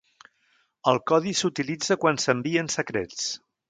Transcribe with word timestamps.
El 0.93 0.99
codi 1.13 1.35
s'utilitza 1.43 2.01
quan 2.07 2.21
s'envien 2.27 2.77
secrets. 2.81 3.35